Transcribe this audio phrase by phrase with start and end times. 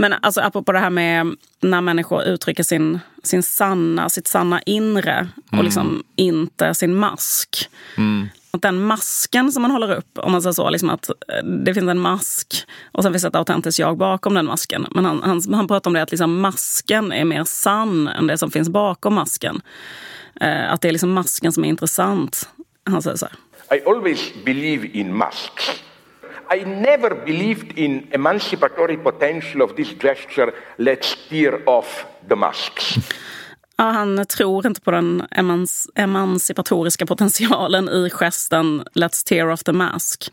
[0.00, 5.28] Men alltså apropå det här med när människor uttrycker sin, sin sanna, sitt sanna inre
[5.46, 5.64] och Mm.
[5.64, 7.68] liksom inte sin mask.
[8.50, 11.74] Att den masken som man håller upp, om man säger så, liksom att eh, det
[11.74, 14.86] finns en mask och sen finns ett autentiskt jag bakom den masken.
[14.90, 18.38] Men han, han, han pratar om det att liksom masken är mer sann än det
[18.38, 19.60] som finns bakom masken.
[20.40, 22.48] Eh, att det är liksom masken som är intressant.
[22.90, 23.78] Han säger så här.
[23.78, 25.70] I always believe in masks.
[26.50, 30.52] I never believed in emancipatory potential of this gesture.
[30.76, 32.94] Let's tear off the masks.
[33.76, 39.72] Ja, han tror inte på den emans emancipatoriska potentialen i gesten Let's tear off the
[39.72, 40.30] mask.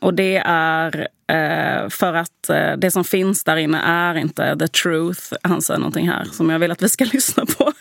[0.00, 4.68] Och det är eh, för att eh, det som finns där inne är inte the
[4.68, 5.32] truth.
[5.42, 7.72] Han säger någonting här som jag vill att vi ska lyssna på.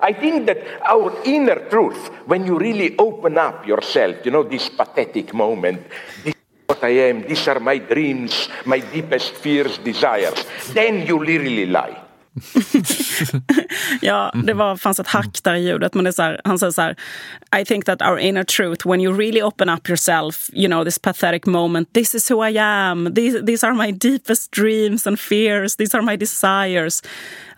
[0.00, 4.68] I think that our inner truth, when you really open up yourself, you know, this
[4.68, 5.82] pathetic moment,
[6.24, 11.18] this is what I am, these are my dreams, my deepest fears, desires, then you
[11.18, 12.02] really lie.
[14.00, 15.94] Ja, det var, fanns ett hack där i ljudet.
[15.94, 16.96] Men det är så här, han säger så här.
[17.60, 20.98] I think that our inner truth, when you really open up yourself, you know, this
[20.98, 25.76] pathetic moment, this is who I am, these, these are my deepest dreams and fears,
[25.76, 27.02] these are my desires,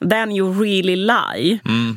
[0.09, 1.61] then you really lie.
[1.65, 1.95] Eh,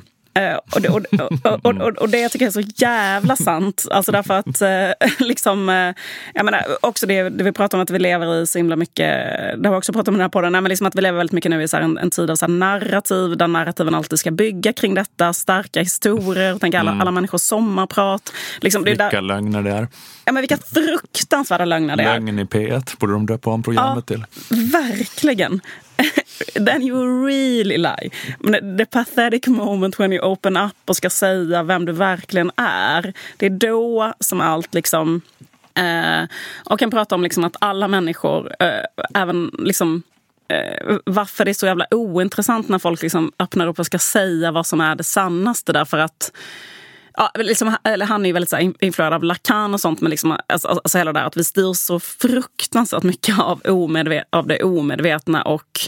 [0.76, 3.86] och, det, och, och, och, det tycker jag är så jävla sant.
[3.92, 5.94] Alltså därför att, eh, liksom, eh,
[6.34, 9.08] jag menar, också det, det vi pratar om att vi lever i så himla mycket,
[9.58, 11.02] det har vi också pratat om i den här podden, nej, men liksom att vi
[11.02, 14.20] lever väldigt mycket nu i så en, en tid av så narrativ, där narrativen alltid
[14.20, 18.34] ska bygga kring detta, starka historier, tänk alla, alla människors sommarprat.
[18.62, 19.88] Liksom, Vilka där, lögner det är.
[20.26, 22.20] ja, men vilka fruktansvärda lögner det är.
[22.20, 24.26] Lögn i P1 borde de döpa om programmet till.
[24.50, 25.62] Verkligen.
[26.66, 28.10] Then you really lie.
[28.78, 33.14] The pathetic moment when you open up och ska säga vem du verkligen är.
[33.38, 35.22] Det är då som allt liksom...
[35.74, 36.24] Eh,
[36.66, 40.04] och kan prata om liksom att alla människor, eh, även liksom
[40.48, 44.52] eh, varför det är så jävla ointressant när folk liksom öppnar upp och ska säga
[44.52, 45.74] vad som är det sannaste.
[45.74, 46.32] Därför att
[47.18, 50.02] Ja, liksom, eller han är ju väldigt så här, influerad av Lacan och sånt.
[50.02, 54.24] Men liksom, alltså, alltså hela det där att vi styrs så fruktansvärt mycket av, omedvet,
[54.30, 55.42] av det omedvetna.
[55.42, 55.80] Och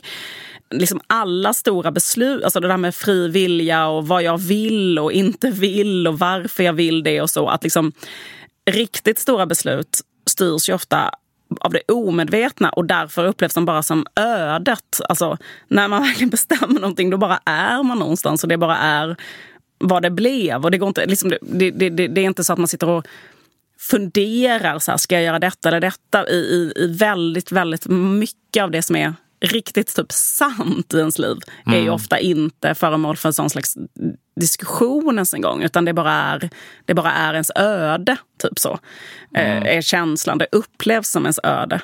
[0.69, 5.11] liksom alla stora beslut, alltså det där med fri vilja och vad jag vill och
[5.11, 7.47] inte vill och varför jag vill det och så.
[7.47, 7.91] Att liksom
[8.71, 11.11] riktigt stora beslut styrs ju ofta
[11.59, 14.99] av det omedvetna och därför upplevs de bara som ödet.
[15.09, 19.15] Alltså, när man verkligen bestämmer någonting då bara är man någonstans och det bara är
[19.87, 20.63] vad det blev.
[20.63, 22.89] Och det, går inte, liksom, det, det, det, det är inte så att man sitter
[22.89, 23.07] och
[23.79, 26.29] funderar, så här, ska jag göra detta eller detta?
[26.29, 31.19] I, i, i väldigt, väldigt mycket av det som är riktigt typ sant i ens
[31.19, 33.77] liv är ju ofta inte föremål för en sån slags
[34.35, 35.63] diskussion ens en gång.
[35.63, 36.49] Utan det bara är,
[36.85, 38.79] det bara är ens öde, typ så.
[39.35, 41.81] Eh, är känslan, det upplevs som ens öde.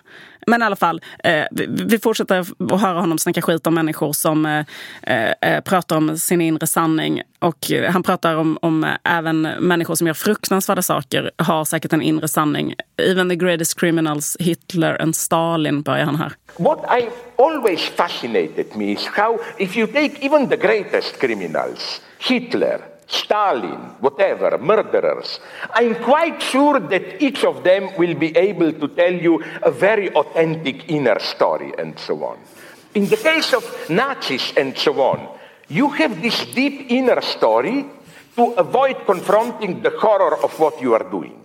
[0.48, 4.14] Men i alla fall, eh, vi, vi fortsätter att höra honom snacka skit om människor
[4.14, 7.22] som eh, eh, pratar om sin inre sanning.
[7.40, 11.94] Och eh, han pratar om, om eh, även människor som gör fruktansvärda saker har säkert
[11.94, 12.76] en inre sanning.
[12.98, 16.34] Even the greatest criminals, Hitler and Stalin, börjar han här.
[16.58, 22.84] What I always fascinated me is how, if you take even the greatest criminals, Hitler,
[23.08, 25.40] Stalin, whatever, murderers,
[25.74, 30.12] I'm quite sure that each of them will be able to tell you a very
[30.12, 32.38] authentic inner story and so on.
[32.94, 35.28] In the case of Nazis and so on,
[35.70, 37.86] you have this deep inner story
[38.36, 41.44] to avoid confronting the horror of what you are doing.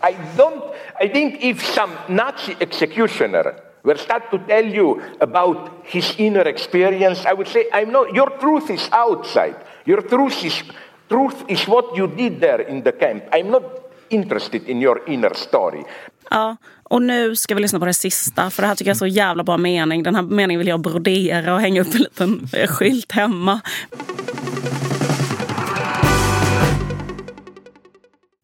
[0.00, 0.62] I don't.
[1.00, 7.26] I think if some Nazi executioner were start to tell you about his inner experience,
[7.26, 8.14] I would say, "I'm not.
[8.14, 9.56] Your truth is outside.
[9.88, 10.64] Your truth is
[11.08, 13.22] truth is what you did there in the camp.
[13.32, 13.62] I'm not
[14.08, 15.82] interested in your inner story."
[16.30, 18.98] Ja, och nu ska vi lyssna på det sista, för det här tycker jag är
[18.98, 20.02] så jävla bra mening.
[20.02, 23.60] Den här meningen vill jag brodera och hänga upp en liten eh, skylt hemma.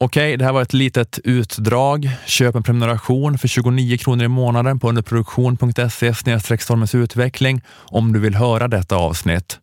[0.01, 2.09] Okej, det här var ett litet utdrag.
[2.27, 6.15] Köp en prenumeration för 29 kronor i månaden på underproduktion.se
[6.59, 9.59] stormens utveckling om du vill höra detta avsnitt.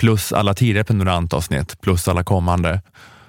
[0.00, 2.80] Plus alla tidigare prenumerantavsnitt, plus alla kommande.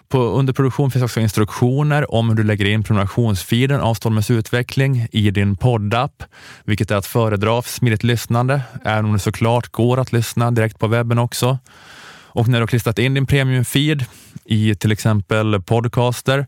[0.10, 5.32] På underproduktion finns också instruktioner om hur du lägger in prenumerationsfeeden av Stormens utveckling i
[5.32, 6.24] din poddapp,
[6.64, 10.80] vilket är att föredra för smidigt lyssnande, även om det såklart går att lyssna direkt
[10.80, 11.60] på webben också.
[12.34, 14.06] Och när du har klistrat in din premiumfeed
[14.46, 16.48] i till exempel podcaster,